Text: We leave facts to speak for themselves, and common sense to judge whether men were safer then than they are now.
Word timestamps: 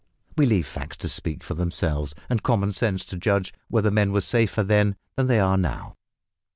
We 0.35 0.47
leave 0.47 0.65
facts 0.65 0.97
to 0.97 1.07
speak 1.07 1.43
for 1.43 1.53
themselves, 1.53 2.15
and 2.27 2.41
common 2.41 2.71
sense 2.71 3.05
to 3.05 3.17
judge 3.17 3.53
whether 3.67 3.91
men 3.91 4.11
were 4.11 4.21
safer 4.21 4.63
then 4.63 4.95
than 5.15 5.27
they 5.27 5.39
are 5.39 5.59
now. 5.59 5.93